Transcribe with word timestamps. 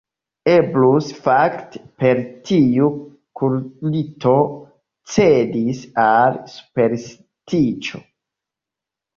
Eblus, 0.51 1.09
fakte, 1.25 1.81
per 2.03 2.21
tiu 2.49 2.87
kulto 3.41 4.33
cedis 5.17 5.85
al 6.07 6.41
superstiĉo. 6.55 8.03